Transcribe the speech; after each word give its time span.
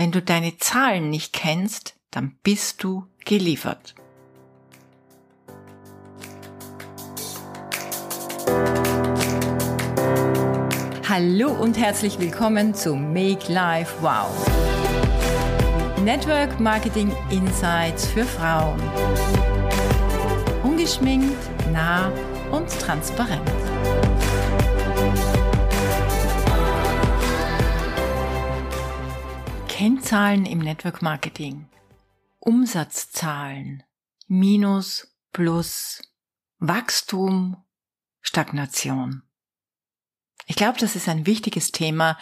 wenn 0.00 0.12
du 0.12 0.22
deine 0.22 0.56
Zahlen 0.56 1.10
nicht 1.10 1.34
kennst, 1.34 1.94
dann 2.10 2.34
bist 2.42 2.82
du 2.82 3.04
geliefert. 3.26 3.94
Hallo 11.06 11.50
und 11.50 11.76
herzlich 11.76 12.18
willkommen 12.18 12.72
zu 12.72 12.96
Make 12.96 13.52
Life 13.52 13.94
Wow. 14.00 14.30
Network 16.02 16.58
Marketing 16.58 17.14
Insights 17.28 18.06
für 18.06 18.24
Frauen. 18.24 18.80
Ungeschminkt, 20.62 21.36
nah 21.74 22.10
und 22.50 22.70
transparent. 22.70 23.46
Kennzahlen 29.80 30.44
im 30.44 30.58
Network 30.58 31.00
Marketing. 31.00 31.66
Umsatzzahlen. 32.38 33.82
Minus, 34.26 35.16
Plus, 35.32 36.02
Wachstum, 36.58 37.64
Stagnation. 38.20 39.22
Ich 40.44 40.56
glaube, 40.56 40.78
das 40.78 40.96
ist 40.96 41.08
ein 41.08 41.24
wichtiges 41.24 41.72
Thema, 41.72 42.18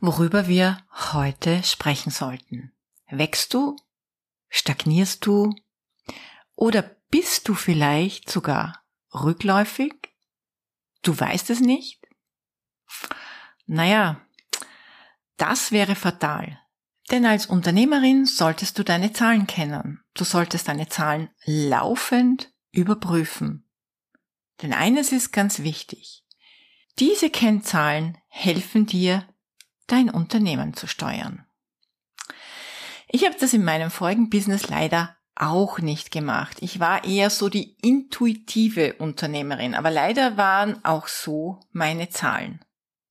worüber 0.00 0.48
wir 0.48 0.82
heute 1.12 1.62
sprechen 1.62 2.10
sollten. 2.10 2.72
Wächst 3.10 3.52
du? 3.52 3.76
Stagnierst 4.48 5.26
du? 5.26 5.54
Oder 6.54 6.80
bist 7.10 7.48
du 7.48 7.54
vielleicht 7.54 8.30
sogar 8.30 8.82
rückläufig? 9.12 9.92
Du 11.02 11.20
weißt 11.20 11.50
es 11.50 11.60
nicht? 11.60 12.08
Naja, 13.66 14.22
das 15.36 15.70
wäre 15.70 15.94
fatal. 15.94 16.58
Denn 17.10 17.24
als 17.24 17.46
Unternehmerin 17.46 18.26
solltest 18.26 18.78
du 18.78 18.84
deine 18.84 19.12
Zahlen 19.12 19.46
kennen. 19.46 20.02
Du 20.14 20.24
solltest 20.24 20.68
deine 20.68 20.88
Zahlen 20.88 21.30
laufend 21.44 22.52
überprüfen. 22.70 23.66
Denn 24.62 24.72
eines 24.72 25.12
ist 25.12 25.32
ganz 25.32 25.60
wichtig. 25.60 26.24
Diese 26.98 27.30
Kennzahlen 27.30 28.18
helfen 28.26 28.86
dir, 28.86 29.26
dein 29.86 30.10
Unternehmen 30.10 30.74
zu 30.74 30.86
steuern. 30.86 31.46
Ich 33.08 33.24
habe 33.24 33.36
das 33.38 33.54
in 33.54 33.64
meinem 33.64 33.90
vorigen 33.90 34.28
Business 34.28 34.68
leider 34.68 35.16
auch 35.34 35.78
nicht 35.78 36.10
gemacht. 36.10 36.58
Ich 36.60 36.80
war 36.80 37.04
eher 37.04 37.30
so 37.30 37.48
die 37.48 37.76
intuitive 37.80 38.94
Unternehmerin, 38.94 39.74
aber 39.74 39.90
leider 39.90 40.36
waren 40.36 40.84
auch 40.84 41.06
so 41.06 41.60
meine 41.70 42.10
Zahlen. 42.10 42.64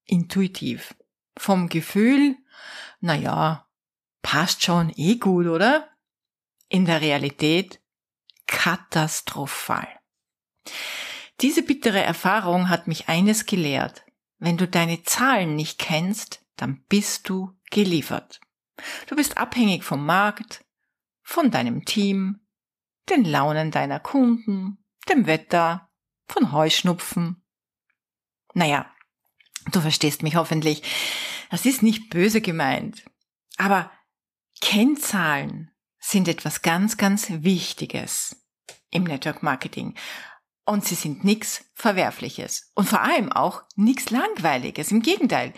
Intuitiv. 0.03 0.93
Vom 1.37 1.69
Gefühl, 1.69 2.35
naja, 2.99 3.66
passt 4.27 4.61
schon 4.61 4.91
eh 4.97 5.15
gut, 5.15 5.47
oder? 5.47 5.87
In 6.67 6.83
der 6.83 6.99
Realität 6.99 7.79
katastrophal. 8.45 9.87
Diese 11.39 11.63
bittere 11.63 12.01
Erfahrung 12.01 12.67
hat 12.67 12.87
mich 12.87 13.07
eines 13.07 13.45
gelehrt. 13.45 14.03
Wenn 14.37 14.57
du 14.57 14.67
deine 14.67 15.01
Zahlen 15.03 15.55
nicht 15.55 15.79
kennst, 15.79 16.41
dann 16.57 16.83
bist 16.89 17.29
du 17.29 17.57
geliefert. 17.71 18.41
Du 19.07 19.15
bist 19.15 19.37
abhängig 19.37 19.85
vom 19.85 20.05
Markt, 20.05 20.65
von 21.21 21.49
deinem 21.49 21.85
Team, 21.85 22.41
den 23.09 23.23
Launen 23.23 23.71
deiner 23.71 24.01
Kunden, 24.01 24.83
dem 25.07 25.25
Wetter, 25.25 25.89
von 26.27 26.51
Heuschnupfen. 26.51 27.41
Naja, 28.53 28.91
du 29.71 29.79
verstehst 29.79 30.21
mich 30.21 30.35
hoffentlich. 30.35 30.83
Das 31.49 31.65
ist 31.65 31.81
nicht 31.81 32.09
böse 32.09 32.41
gemeint. 32.41 33.05
Aber 33.55 33.89
Kennzahlen 34.61 35.71
sind 35.99 36.27
etwas 36.27 36.61
ganz, 36.61 36.97
ganz 36.97 37.27
Wichtiges 37.29 38.47
im 38.91 39.03
Network 39.03 39.43
Marketing. 39.43 39.95
Und 40.65 40.85
sie 40.85 40.95
sind 40.95 41.23
nichts 41.23 41.65
Verwerfliches. 41.73 42.71
Und 42.75 42.89
vor 42.89 43.01
allem 43.01 43.31
auch 43.31 43.63
nichts 43.75 44.09
Langweiliges. 44.09 44.91
Im 44.91 45.01
Gegenteil. 45.01 45.53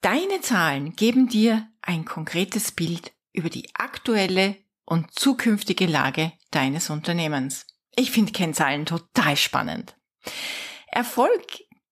Deine 0.00 0.40
Zahlen 0.40 0.96
geben 0.96 1.28
dir 1.28 1.68
ein 1.80 2.04
konkretes 2.04 2.72
Bild 2.72 3.12
über 3.32 3.48
die 3.48 3.72
aktuelle 3.74 4.56
und 4.84 5.12
zukünftige 5.12 5.86
Lage 5.86 6.32
deines 6.50 6.90
Unternehmens. 6.90 7.66
Ich 7.94 8.10
finde 8.10 8.32
Kennzahlen 8.32 8.86
total 8.86 9.36
spannend. 9.36 9.96
Erfolg 10.88 11.42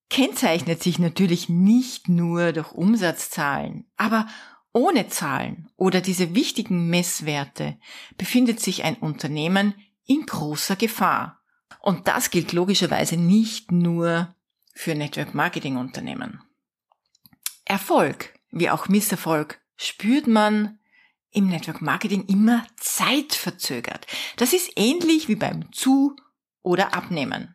kennzeichnet 0.08 0.82
sich 0.82 0.98
natürlich 0.98 1.48
nicht 1.48 2.08
nur 2.08 2.52
durch 2.52 2.72
Umsatzzahlen, 2.72 3.88
aber 3.96 4.26
ohne 4.72 5.08
Zahlen 5.08 5.70
oder 5.76 6.00
diese 6.00 6.34
wichtigen 6.34 6.88
Messwerte 6.88 7.78
befindet 8.16 8.60
sich 8.60 8.84
ein 8.84 8.96
Unternehmen 8.96 9.74
in 10.06 10.26
großer 10.26 10.76
Gefahr. 10.76 11.40
Und 11.80 12.08
das 12.08 12.30
gilt 12.30 12.52
logischerweise 12.52 13.16
nicht 13.16 13.72
nur 13.72 14.34
für 14.74 14.94
Network 14.94 15.34
Marketing 15.34 15.76
Unternehmen. 15.76 16.42
Erfolg 17.64 18.34
wie 18.50 18.70
auch 18.70 18.88
Misserfolg 18.88 19.60
spürt 19.76 20.26
man 20.26 20.78
im 21.30 21.48
Network 21.48 21.80
Marketing 21.80 22.26
immer 22.26 22.66
zeitverzögert. 22.76 24.06
Das 24.36 24.52
ist 24.52 24.72
ähnlich 24.76 25.28
wie 25.28 25.36
beim 25.36 25.72
Zu- 25.72 26.16
oder 26.62 26.94
Abnehmen. 26.94 27.54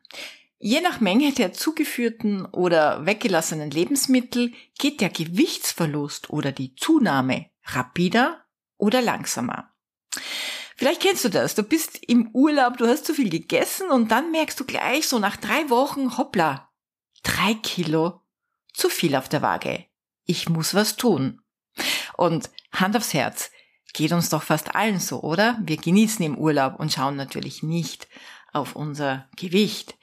Je 0.67 0.81
nach 0.81 0.99
Menge 0.99 1.31
der 1.31 1.53
zugeführten 1.53 2.43
oder 2.47 3.05
weggelassenen 3.05 3.69
Lebensmittel 3.69 4.51
geht 4.79 4.99
der 4.99 5.09
Gewichtsverlust 5.11 6.31
oder 6.31 6.51
die 6.51 6.73
Zunahme 6.73 7.51
rapider 7.65 8.43
oder 8.77 9.03
langsamer. 9.03 9.71
Vielleicht 10.75 11.03
kennst 11.03 11.23
du 11.23 11.29
das. 11.29 11.53
Du 11.53 11.61
bist 11.61 12.03
im 12.07 12.31
Urlaub, 12.33 12.77
du 12.77 12.87
hast 12.87 13.05
zu 13.05 13.13
viel 13.13 13.29
gegessen 13.29 13.91
und 13.91 14.09
dann 14.09 14.31
merkst 14.31 14.59
du 14.59 14.65
gleich 14.65 15.07
so 15.07 15.19
nach 15.19 15.37
drei 15.37 15.69
Wochen, 15.69 16.17
hoppla, 16.17 16.67
drei 17.21 17.53
Kilo 17.61 18.21
zu 18.73 18.89
viel 18.89 19.15
auf 19.15 19.29
der 19.29 19.43
Waage. 19.43 19.85
Ich 20.25 20.49
muss 20.49 20.73
was 20.73 20.95
tun. 20.95 21.41
Und 22.17 22.49
Hand 22.71 22.97
aufs 22.97 23.13
Herz, 23.13 23.51
geht 23.93 24.11
uns 24.13 24.29
doch 24.29 24.41
fast 24.41 24.73
allen 24.73 24.99
so, 24.99 25.21
oder? 25.21 25.59
Wir 25.61 25.77
genießen 25.77 26.25
im 26.25 26.39
Urlaub 26.39 26.79
und 26.79 26.91
schauen 26.91 27.17
natürlich 27.17 27.61
nicht 27.61 28.07
auf 28.51 28.75
unser 28.75 29.29
Gewicht. 29.35 29.95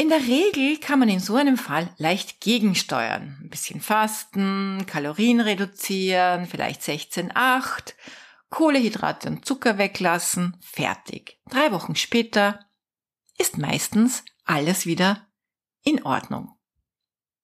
In 0.00 0.08
der 0.08 0.22
Regel 0.22 0.78
kann 0.78 0.98
man 0.98 1.10
in 1.10 1.20
so 1.20 1.36
einem 1.36 1.58
Fall 1.58 1.92
leicht 1.98 2.40
gegensteuern. 2.40 3.36
Ein 3.42 3.50
bisschen 3.50 3.82
fasten, 3.82 4.86
Kalorien 4.86 5.40
reduzieren, 5.40 6.46
vielleicht 6.46 6.80
16,8, 6.80 7.92
Kohlehydrate 8.48 9.28
und 9.28 9.44
Zucker 9.44 9.76
weglassen, 9.76 10.56
fertig. 10.62 11.38
Drei 11.50 11.70
Wochen 11.70 11.96
später 11.96 12.64
ist 13.36 13.58
meistens 13.58 14.24
alles 14.46 14.86
wieder 14.86 15.28
in 15.82 16.02
Ordnung. 16.02 16.58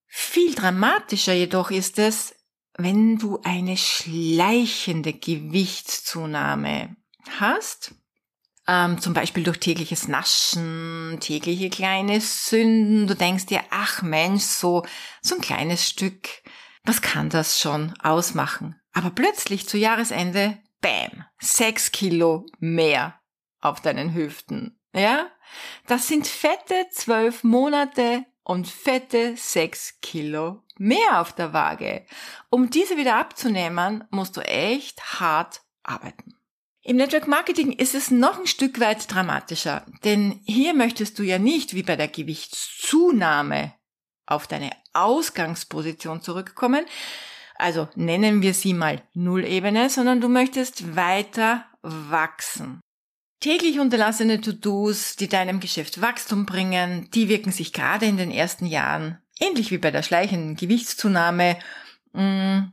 Viel 0.06 0.54
dramatischer 0.54 1.34
jedoch 1.34 1.70
ist 1.70 1.98
es, 1.98 2.34
wenn 2.78 3.18
du 3.18 3.38
eine 3.44 3.76
schleichende 3.76 5.12
Gewichtszunahme 5.12 6.96
hast, 7.38 7.94
ähm, 8.69 9.00
zum 9.00 9.15
Beispiel 9.15 9.43
durch 9.43 9.59
tägliches 9.59 10.09
Naschen, 10.09 11.19
tägliche 11.21 11.71
kleine 11.71 12.21
Sünden, 12.21 13.06
du 13.06 13.15
denkst 13.15 13.47
dir, 13.47 13.62
ach 13.71 14.03
Mensch, 14.03 14.44
so, 14.44 14.84
so 15.22 15.37
ein 15.37 15.41
kleines 15.41 15.88
Stück, 15.88 16.28
was 16.84 17.03
kann 17.03 17.31
das 17.31 17.60
schon 17.60 17.94
ausmachen? 18.00 18.81
Aber 18.93 19.10
plötzlich 19.10 19.69
zu 19.69 19.77
Jahresende, 19.77 20.59
bam, 20.81 21.25
sechs 21.38 21.93
Kilo 21.93 22.47
mehr 22.59 23.21
auf 23.60 23.81
deinen 23.81 24.15
Hüften. 24.15 24.78
Ja? 24.94 25.27
Das 25.87 26.09
sind 26.09 26.27
fette 26.27 26.87
zwölf 26.91 27.44
Monate 27.44 28.25
und 28.43 28.69
fette 28.69 29.37
sechs 29.37 30.00
Kilo 30.00 30.62
mehr 30.78 31.21
auf 31.21 31.33
der 31.33 31.53
Waage. 31.53 32.06
Um 32.50 32.71
diese 32.71 32.97
wieder 32.97 33.16
abzunehmen, 33.16 34.04
musst 34.10 34.36
du 34.36 34.41
echt 34.41 35.21
hart 35.21 35.62
arbeiten. 35.83 36.35
Im 36.86 36.98
Network 36.98 37.27
Marketing 37.27 37.72
ist 37.72 37.97
es 37.97 38.12
noch 38.12 38.38
ein 38.38 38.47
Stück 38.47 38.78
weit 38.78 39.12
dramatischer, 39.12 39.84
denn 40.04 40.38
hier 40.44 40.72
möchtest 40.72 41.18
du 41.18 41.24
ja 41.24 41.36
nicht 41.36 41.74
wie 41.74 41.83
bei 41.83 41.97
der 41.97 42.06
Gewichtszunahme 42.06 43.74
auf 44.24 44.47
deine 44.47 44.71
Ausgangsposition 44.92 46.22
zurückkommen, 46.22 46.86
also 47.56 47.88
nennen 47.97 48.41
wir 48.41 48.54
sie 48.54 48.72
mal 48.72 49.03
Nullebene, 49.15 49.91
sondern 49.91 50.21
du 50.21 50.28
möchtest 50.28 50.94
weiter 50.94 51.65
wachsen. 51.83 52.80
Täglich 53.41 53.80
unterlassene 53.80 54.41
To-Dos, 54.41 55.16
die 55.16 55.28
deinem 55.28 55.59
Geschäft 55.59 56.00
Wachstum 56.00 56.47
bringen, 56.47 57.10
die 57.10 57.28
wirken 57.28 57.50
sich 57.50 57.72
gerade 57.72 58.06
in 58.06 58.16
den 58.16 58.30
ersten 58.30 58.66
Jahren, 58.66 59.18
ähnlich 59.41 59.72
wie 59.72 59.78
bei 59.78 59.91
der 59.91 60.04
schleichenden 60.04 60.54
Gewichtszunahme, 60.54 61.59
mh, 62.12 62.60
mm, 62.60 62.72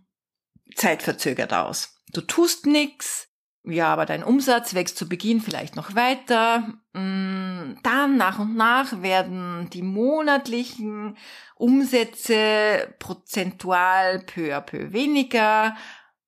zeitverzögert 0.75 1.51
aus. 1.51 1.95
Du 2.11 2.21
tust 2.21 2.67
nichts, 2.67 3.32
ja, 3.65 3.93
aber 3.93 4.05
dein 4.05 4.23
Umsatz 4.23 4.73
wächst 4.73 4.97
zu 4.97 5.07
Beginn 5.07 5.39
vielleicht 5.39 5.75
noch 5.77 5.95
weiter. 5.95 6.73
Mm, 6.91 7.75
dann 7.81 8.17
nach 8.17 8.39
und 8.39 8.55
nach 8.55 9.01
werden 9.01 9.69
die 9.69 9.81
monatlichen 9.81 11.17
Umsätze 11.55 12.93
prozentual 12.99 14.19
peu 14.19 14.53
à 14.53 14.59
peu 14.59 14.91
weniger. 14.91 15.77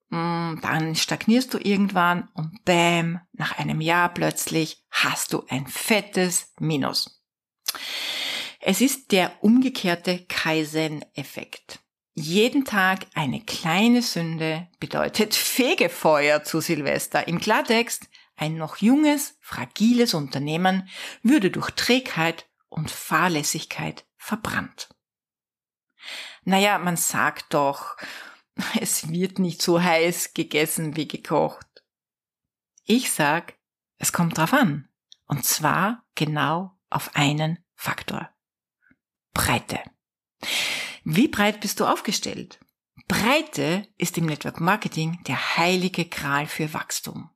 Mm, 0.08 0.60
dann 0.62 0.94
stagnierst 0.94 1.52
du 1.52 1.58
irgendwann 1.58 2.28
und 2.32 2.64
bam, 2.64 3.20
nach 3.32 3.58
einem 3.58 3.82
Jahr 3.82 4.08
plötzlich 4.14 4.82
hast 4.90 5.34
du 5.34 5.44
ein 5.48 5.66
fettes 5.66 6.54
Minus. 6.58 7.22
Es 8.60 8.80
ist 8.80 9.12
der 9.12 9.44
umgekehrte 9.44 10.24
Kaizen-Effekt. 10.26 11.80
Jeden 12.18 12.64
Tag 12.64 13.06
eine 13.14 13.42
kleine 13.42 14.00
Sünde 14.00 14.68
bedeutet 14.80 15.34
Fegefeuer 15.34 16.42
zu 16.42 16.62
Silvester. 16.62 17.28
Im 17.28 17.38
Klartext, 17.38 18.08
ein 18.36 18.56
noch 18.56 18.78
junges, 18.78 19.36
fragiles 19.42 20.14
Unternehmen 20.14 20.88
würde 21.22 21.50
durch 21.50 21.72
Trägheit 21.72 22.48
und 22.70 22.90
Fahrlässigkeit 22.90 24.06
verbrannt. 24.16 24.88
Naja, 26.44 26.78
man 26.78 26.96
sagt 26.96 27.52
doch, 27.52 27.98
es 28.80 29.10
wird 29.10 29.38
nicht 29.38 29.60
so 29.60 29.82
heiß 29.82 30.32
gegessen 30.32 30.96
wie 30.96 31.08
gekocht. 31.08 31.84
Ich 32.84 33.12
sag, 33.12 33.58
es 33.98 34.14
kommt 34.14 34.38
drauf 34.38 34.54
an. 34.54 34.88
Und 35.26 35.44
zwar 35.44 36.02
genau 36.14 36.78
auf 36.88 37.14
einen 37.14 37.58
Faktor. 37.74 38.30
Breite. 39.34 39.80
Wie 41.08 41.28
breit 41.28 41.60
bist 41.60 41.78
du 41.78 41.84
aufgestellt? 41.84 42.58
Breite 43.06 43.86
ist 43.96 44.18
im 44.18 44.26
Network 44.26 44.58
Marketing 44.60 45.20
der 45.28 45.56
heilige 45.56 46.04
Gral 46.04 46.46
für 46.46 46.74
Wachstum. 46.74 47.30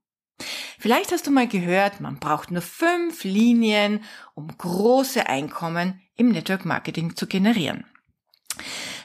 Vielleicht 0.80 1.12
hast 1.12 1.28
du 1.28 1.30
mal 1.30 1.46
gehört, 1.46 2.00
man 2.00 2.18
braucht 2.18 2.50
nur 2.50 2.62
fünf 2.62 3.22
Linien, 3.22 4.02
um 4.34 4.48
große 4.48 5.28
Einkommen 5.28 6.02
im 6.16 6.30
Network 6.30 6.64
Marketing 6.64 7.14
zu 7.14 7.28
generieren. 7.28 7.86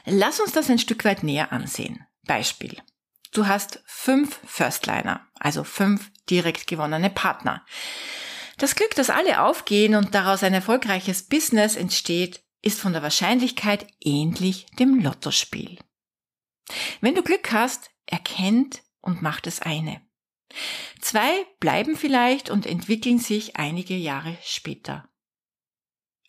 Lass 0.04 0.40
uns 0.40 0.50
das 0.50 0.68
ein 0.68 0.80
Stück 0.80 1.04
weit 1.04 1.22
näher 1.22 1.52
ansehen. 1.52 2.04
Beispiel. 2.24 2.76
Du 3.32 3.46
hast 3.46 3.84
fünf 3.86 4.40
Firstliner, 4.44 5.28
also 5.38 5.62
fünf 5.62 6.10
direkt 6.28 6.66
gewonnene 6.66 7.10
Partner. 7.10 7.64
Das 8.58 8.74
Glück, 8.74 8.96
dass 8.96 9.10
alle 9.10 9.42
aufgehen 9.42 9.94
und 9.94 10.12
daraus 10.12 10.42
ein 10.42 10.54
erfolgreiches 10.54 11.22
Business 11.28 11.76
entsteht, 11.76 12.42
ist 12.66 12.80
von 12.80 12.92
der 12.92 13.02
Wahrscheinlichkeit 13.02 13.86
ähnlich 14.00 14.66
dem 14.80 15.00
Lottospiel. 15.00 15.78
Wenn 17.00 17.14
du 17.14 17.22
Glück 17.22 17.52
hast, 17.52 17.90
erkennt 18.06 18.82
und 19.00 19.22
macht 19.22 19.46
es 19.46 19.62
eine. 19.62 20.02
Zwei 21.00 21.46
bleiben 21.60 21.96
vielleicht 21.96 22.50
und 22.50 22.66
entwickeln 22.66 23.20
sich 23.20 23.54
einige 23.54 23.94
Jahre 23.94 24.36
später. 24.42 25.08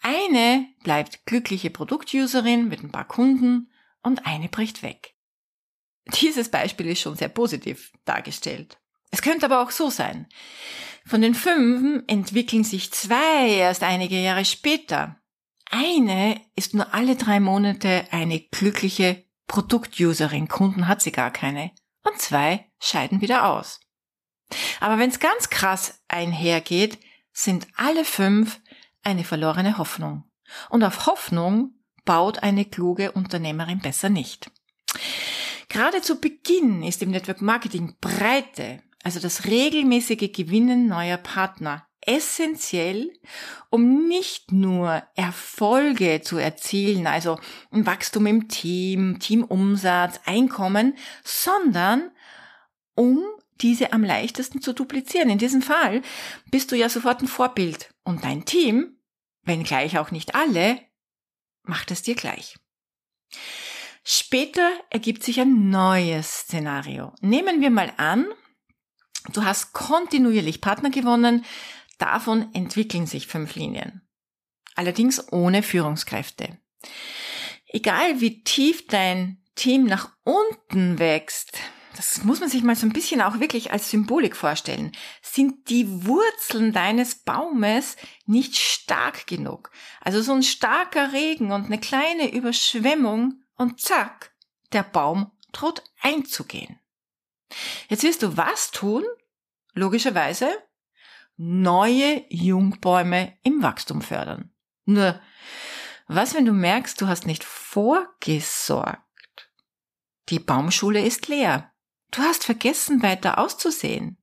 Eine 0.01 0.68
bleibt 0.84 1.25
glückliche 1.25 1.72
Produktuserin 1.72 2.68
mit 2.68 2.83
ein 2.83 2.92
paar 2.92 3.07
Kunden 3.07 3.72
und 4.04 4.28
eine 4.28 4.48
bricht 4.48 4.83
weg. 4.83 5.16
Dieses 6.22 6.50
Beispiel 6.50 6.86
ist 6.86 7.01
schon 7.01 7.16
sehr 7.16 7.30
positiv 7.30 7.92
dargestellt. 8.06 8.78
Es 9.10 9.24
könnte 9.24 9.48
aber 9.48 9.63
auch 9.63 9.72
so 9.72 9.90
sein. 9.90 10.28
Von 11.04 11.22
den 11.22 11.33
fünf 11.33 12.04
entwickeln 12.06 12.63
sich 12.63 12.92
zwei 12.92 13.50
erst 13.50 13.81
einige 13.81 14.22
Jahre 14.22 14.45
später. 14.45 15.19
Eine 15.69 16.42
ist 16.56 16.74
nur 16.74 16.94
alle 16.94 17.16
drei 17.16 17.40
Monate 17.40 18.08
eine 18.12 18.40
glückliche 18.40 19.25
Produktuserin, 19.48 20.48
Kunden 20.48 20.88
hat 20.88 21.02
sie 21.02 21.12
gar 21.12 21.31
keine. 21.31 21.72
Und 22.04 22.19
zwei 22.19 22.69
scheiden 22.80 23.22
wieder 23.22 23.50
aus. 23.50 23.80
Aber 24.80 24.98
wenn 24.98 25.10
es 25.10 25.19
ganz 25.19 25.50
krass 25.50 26.02
einhergeht, 26.08 26.98
sind 27.34 27.68
alle 27.75 28.06
fünf 28.06 28.60
eine 29.04 29.24
verlorene 29.24 29.78
Hoffnung. 29.78 30.24
Und 30.69 30.84
auf 30.84 31.06
Hoffnung 31.06 31.75
baut 32.06 32.40
eine 32.44 32.66
kluge 32.66 33.12
Unternehmerin 33.12 33.80
besser 33.80 34.10
nicht. 34.10 34.50
Gerade 35.69 36.02
zu 36.02 36.19
Beginn 36.19 36.84
ist 36.84 37.02
im 37.02 37.12
Network 37.12 37.42
Marketing 37.42 37.98
Breite, 38.00 38.81
also 39.04 39.19
das 39.19 39.46
regelmäßige 39.46 40.31
Gewinnen 40.31 40.88
neuer 40.88 41.18
Partner, 41.18 41.87
essentiell, 42.07 43.12
um 43.69 44.07
nicht 44.07 44.51
nur 44.51 45.04
Erfolge 45.15 46.21
zu 46.21 46.38
erzielen, 46.38 47.06
also 47.06 47.38
ein 47.71 47.86
Wachstum 47.86 48.25
im 48.25 48.48
Team, 48.48 49.19
Teamumsatz, 49.19 50.21
Einkommen, 50.25 50.98
sondern 51.24 52.12
um 52.95 53.24
diese 53.62 53.94
am 53.94 54.04
leichtesten 54.04 54.62
zu 54.62 54.74
duplizieren. 54.74 55.30
In 55.30 55.38
diesem 55.38 55.62
Fall 55.62 56.01
bist 56.50 56.71
du 56.71 56.75
ja 56.75 56.89
sofort 56.89 57.21
ein 57.21 57.27
Vorbild 57.27 57.89
und 58.04 58.24
dein 58.24 58.45
Team, 58.45 59.00
wenn 59.44 59.63
gleich 59.63 59.98
auch 59.98 60.12
nicht 60.12 60.36
alle, 60.36 60.80
macht 61.63 61.92
es 61.92 62.01
dir 62.01 62.15
gleich. 62.15 62.56
Später 64.04 64.71
ergibt 64.89 65.24
sich 65.24 65.42
ein 65.42 65.69
neues 65.69 66.31
Szenario. 66.31 67.13
Nehmen 67.19 67.59
wir 67.59 67.69
mal 67.69 67.92
an, 67.98 68.25
du 69.33 69.44
hast 69.44 69.74
kontinuierlich 69.74 70.62
Partner 70.62 70.89
gewonnen, 70.89 71.44
Davon 71.98 72.54
entwickeln 72.54 73.08
sich 73.08 73.28
fünf 73.28 73.56
Linien. 73.56 74.08
Allerdings 74.76 75.32
ohne 75.32 75.64
Führungskräfte. 75.64 76.60
Egal 77.66 78.22
wie 78.22 78.44
tief 78.44 78.88
dein 78.88 79.44
Team 79.56 79.86
nach 79.86 80.12
unten 80.24 81.00
wächst, 81.00 81.58
das 81.96 82.24
muss 82.24 82.40
man 82.40 82.50
sich 82.50 82.62
mal 82.62 82.76
so 82.76 82.86
ein 82.86 82.94
bisschen 82.94 83.22
auch 83.22 83.40
wirklich 83.40 83.72
als 83.72 83.90
Symbolik 83.90 84.36
vorstellen, 84.36 84.92
sind 85.24 85.70
die 85.70 86.06
Wurzeln 86.06 86.72
deines 86.72 87.16
Baumes 87.16 87.98
nicht 88.28 88.56
stark 88.56 89.26
genug. 89.26 89.72
Also 90.02 90.22
so 90.22 90.34
ein 90.34 90.44
starker 90.44 91.12
Regen 91.12 91.52
und 91.52 91.66
eine 91.66 91.80
kleine 91.80 92.32
Überschwemmung 92.32 93.42
und 93.56 93.82
zack, 93.82 94.36
der 94.74 94.84
Baum 94.84 95.32
droht 95.52 95.84
einzugehen. 96.00 96.80
Jetzt 97.90 98.04
wirst 98.04 98.22
du 98.22 98.38
was 98.38 98.70
tun? 98.70 99.04
Logischerweise 99.74 100.50
neue 101.38 102.25
Jungbäume 102.30 103.38
im 103.44 103.62
Wachstum 103.62 104.01
fördern. 104.01 104.51
Nur, 104.86 105.19
was, 106.07 106.34
wenn 106.34 106.45
du 106.45 106.54
merkst, 106.54 107.00
du 107.00 107.07
hast 107.07 107.25
nicht 107.25 107.44
vorgesorgt? 107.44 109.01
Die 110.30 110.39
Baumschule 110.39 111.01
ist 111.01 111.28
leer. 111.28 111.72
Du 112.12 112.22
hast 112.22 112.44
vergessen, 112.44 113.04
weiter 113.04 113.38
auszusehen. 113.38 114.18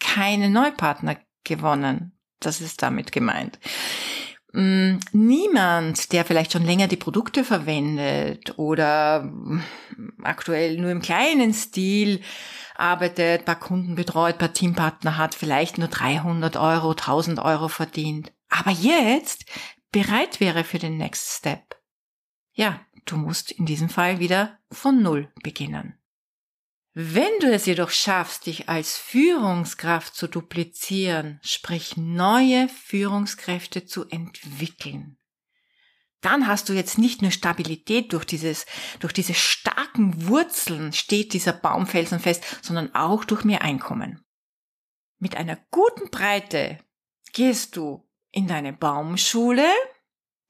Keine 0.00 0.50
Neupartner 0.50 1.16
gewonnen. 1.44 2.18
Das 2.40 2.60
ist 2.60 2.82
damit 2.82 3.12
gemeint. 3.12 3.58
Mm, 4.54 5.00
niemand, 5.10 6.12
der 6.12 6.24
vielleicht 6.24 6.52
schon 6.52 6.64
länger 6.64 6.86
die 6.86 6.96
Produkte 6.96 7.42
verwendet 7.42 8.56
oder 8.56 9.28
aktuell 10.22 10.78
nur 10.78 10.92
im 10.92 11.02
kleinen 11.02 11.52
Stil 11.52 12.20
arbeitet, 12.76 13.46
paar 13.46 13.58
Kunden 13.58 13.96
betreut, 13.96 14.38
paar 14.38 14.52
Teampartner 14.52 15.18
hat, 15.18 15.34
vielleicht 15.34 15.78
nur 15.78 15.88
300 15.88 16.56
Euro, 16.56 16.90
1000 16.90 17.40
Euro 17.40 17.66
verdient, 17.66 18.32
aber 18.48 18.70
jetzt 18.70 19.44
bereit 19.90 20.38
wäre 20.38 20.62
für 20.62 20.78
den 20.78 20.98
Next 20.98 21.36
Step. 21.38 21.76
Ja, 22.52 22.80
du 23.06 23.16
musst 23.16 23.50
in 23.50 23.66
diesem 23.66 23.88
Fall 23.88 24.20
wieder 24.20 24.56
von 24.70 25.02
Null 25.02 25.32
beginnen. 25.42 25.98
Wenn 26.96 27.40
du 27.40 27.52
es 27.52 27.66
jedoch 27.66 27.90
schaffst, 27.90 28.46
dich 28.46 28.68
als 28.68 28.96
Führungskraft 28.96 30.14
zu 30.14 30.28
duplizieren, 30.28 31.40
sprich 31.42 31.96
neue 31.96 32.68
Führungskräfte 32.68 33.84
zu 33.84 34.08
entwickeln, 34.08 35.18
dann 36.20 36.46
hast 36.46 36.68
du 36.68 36.72
jetzt 36.72 36.96
nicht 36.96 37.20
nur 37.20 37.32
Stabilität 37.32 38.12
durch 38.12 38.24
dieses, 38.24 38.64
durch 39.00 39.12
diese 39.12 39.34
starken 39.34 40.28
Wurzeln 40.28 40.92
steht 40.92 41.32
dieser 41.32 41.52
Baum 41.52 41.88
felsenfest, 41.88 42.44
sondern 42.62 42.94
auch 42.94 43.24
durch 43.24 43.42
mehr 43.42 43.62
Einkommen. 43.62 44.24
Mit 45.18 45.36
einer 45.36 45.58
guten 45.72 46.10
Breite 46.10 46.78
gehst 47.32 47.76
du 47.76 48.08
in 48.30 48.46
deine 48.46 48.72
Baumschule, 48.72 49.66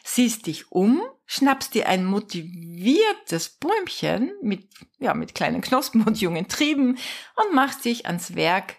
siehst 0.05 0.47
dich 0.47 0.71
um, 0.71 1.01
schnappst 1.27 1.75
dir 1.75 1.89
ein 1.89 2.05
motiviertes 2.05 3.51
Bäumchen 3.51 4.33
mit, 4.43 4.69
ja, 4.99 5.15
mit 5.15 5.35
kleinen 5.35 5.61
Knospen 5.61 6.03
und 6.03 6.21
jungen 6.21 6.49
Trieben 6.49 6.99
und 7.37 7.55
machst 7.55 7.85
dich 7.85 8.07
ans 8.07 8.35
Werk, 8.35 8.77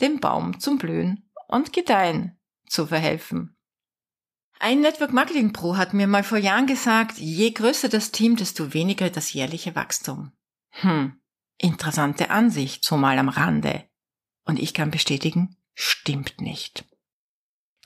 dem 0.00 0.20
Baum 0.20 0.60
zum 0.60 0.78
Blühen 0.78 1.30
und 1.48 1.72
Gedeihen 1.72 2.38
zu 2.68 2.86
verhelfen. 2.86 3.56
Ein 4.60 4.80
Network 4.80 5.12
Marketing 5.12 5.52
Pro 5.52 5.76
hat 5.76 5.94
mir 5.94 6.06
mal 6.06 6.24
vor 6.24 6.38
Jahren 6.38 6.66
gesagt, 6.66 7.18
je 7.18 7.50
größer 7.50 7.88
das 7.88 8.12
Team, 8.12 8.36
desto 8.36 8.72
weniger 8.72 9.10
das 9.10 9.32
jährliche 9.32 9.74
Wachstum. 9.74 10.32
Hm, 10.70 11.20
interessante 11.58 12.30
Ansicht, 12.30 12.84
so 12.84 12.96
mal 12.96 13.18
am 13.18 13.28
Rande. 13.28 13.84
Und 14.44 14.58
ich 14.58 14.74
kann 14.74 14.90
bestätigen, 14.90 15.56
stimmt 15.74 16.40
nicht. 16.40 16.84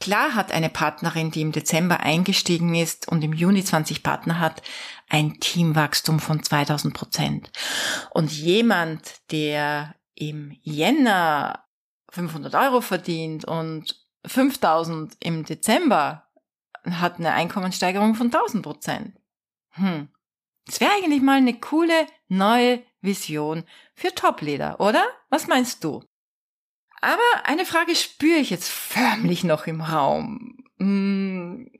Klar 0.09 0.35
hat 0.35 0.53
eine 0.53 0.71
Partnerin, 0.71 1.31
die 1.31 1.43
im 1.43 1.53
Dezember 1.53 2.01
eingestiegen 2.01 2.75
ist 2.75 3.09
und 3.09 3.23
im 3.23 3.35
Juni 3.35 3.63
20 3.63 4.03
Partner 4.03 4.39
hat, 4.39 4.63
ein 5.11 5.39
Teamwachstum 5.39 6.19
von 6.19 6.43
2000 6.43 6.95
Prozent. 6.95 7.51
Und 8.13 8.33
jemand, 8.33 9.21
der 9.31 9.95
im 10.15 10.57
Jänner 10.63 11.63
500 12.09 12.55
Euro 12.55 12.81
verdient 12.81 13.45
und 13.45 14.03
5000 14.25 15.15
im 15.21 15.45
Dezember, 15.45 16.27
hat 16.91 17.19
eine 17.19 17.35
Einkommenssteigerung 17.35 18.15
von 18.15 18.29
1000 18.29 18.63
Prozent. 18.63 19.21
Hm. 19.73 20.09
Das 20.65 20.81
wäre 20.81 20.93
eigentlich 20.93 21.21
mal 21.21 21.37
eine 21.37 21.61
coole 21.61 22.07
neue 22.29 22.83
Vision 23.03 23.65
für 23.95 24.15
Top-Leader, 24.15 24.81
oder? 24.81 25.05
Was 25.29 25.49
meinst 25.49 25.85
du? 25.85 26.03
Aber 27.01 27.23
eine 27.45 27.65
Frage 27.65 27.95
spüre 27.95 28.39
ich 28.39 28.51
jetzt 28.51 28.69
förmlich 28.69 29.45
noch 29.45 29.67
im 29.67 29.81
Raum. 29.81 30.59
Hm, 30.79 31.71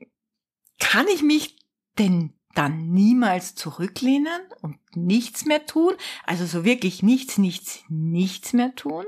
kann 0.79 1.07
ich 1.07 1.21
mich 1.21 1.57
denn 1.97 2.33
dann 2.55 2.89
niemals 2.91 3.55
zurücklehnen 3.55 4.41
und 4.61 4.77
nichts 4.95 5.45
mehr 5.45 5.65
tun? 5.65 5.93
Also 6.25 6.45
so 6.45 6.63
wirklich 6.63 7.03
nichts, 7.03 7.37
nichts, 7.37 7.79
nichts 7.89 8.53
mehr 8.53 8.75
tun? 8.75 9.05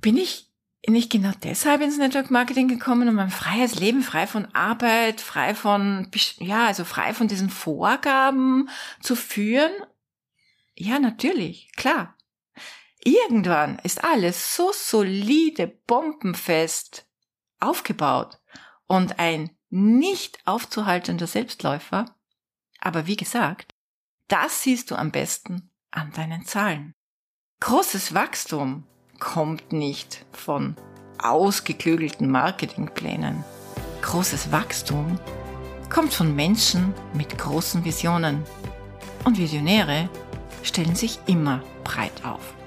Bin 0.00 0.16
ich 0.16 0.48
nicht 0.86 1.10
genau 1.10 1.32
deshalb 1.42 1.80
ins 1.82 1.98
Network 1.98 2.30
Marketing 2.30 2.68
gekommen, 2.68 3.08
um 3.08 3.18
ein 3.18 3.30
freies 3.30 3.74
Leben, 3.74 4.02
frei 4.02 4.26
von 4.26 4.46
Arbeit, 4.54 5.20
frei 5.20 5.54
von, 5.54 6.10
ja, 6.38 6.66
also 6.66 6.84
frei 6.84 7.14
von 7.14 7.28
diesen 7.28 7.50
Vorgaben 7.50 8.68
zu 9.00 9.16
führen? 9.16 9.72
Ja, 10.76 10.98
natürlich, 10.98 11.72
klar. 11.76 12.16
Irgendwann 13.04 13.78
ist 13.84 14.02
alles 14.04 14.56
so 14.56 14.72
solide, 14.72 15.66
bombenfest 15.66 17.06
aufgebaut 17.60 18.38
und 18.86 19.18
ein 19.18 19.50
nicht 19.70 20.38
aufzuhaltender 20.46 21.26
Selbstläufer. 21.26 22.06
Aber 22.80 23.06
wie 23.06 23.16
gesagt, 23.16 23.74
das 24.28 24.62
siehst 24.62 24.90
du 24.90 24.96
am 24.96 25.10
besten 25.10 25.70
an 25.90 26.12
deinen 26.12 26.44
Zahlen. 26.44 26.94
Großes 27.60 28.14
Wachstum 28.14 28.84
kommt 29.18 29.72
nicht 29.72 30.24
von 30.32 30.76
ausgeklügelten 31.18 32.30
Marketingplänen. 32.30 33.44
Großes 34.02 34.52
Wachstum 34.52 35.18
kommt 35.90 36.14
von 36.14 36.34
Menschen 36.36 36.94
mit 37.14 37.36
großen 37.36 37.84
Visionen. 37.84 38.44
Und 39.24 39.38
Visionäre 39.38 40.08
stellen 40.62 40.94
sich 40.94 41.18
immer 41.26 41.62
breit 41.82 42.24
auf. 42.24 42.57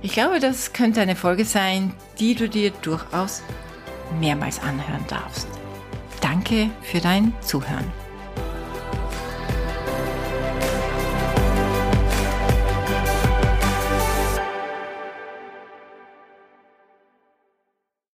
Ich 0.00 0.12
glaube, 0.12 0.38
das 0.38 0.72
könnte 0.72 1.00
eine 1.00 1.16
Folge 1.16 1.44
sein, 1.44 1.92
die 2.20 2.34
du 2.34 2.48
dir 2.48 2.70
durchaus 2.82 3.42
mehrmals 4.20 4.60
anhören 4.60 5.04
darfst. 5.08 5.48
Danke 6.20 6.70
für 6.82 7.00
dein 7.00 7.32
Zuhören. 7.40 8.07